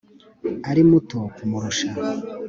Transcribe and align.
ari 0.69 0.81
muto 0.89 1.19
kumurusha 1.35 1.89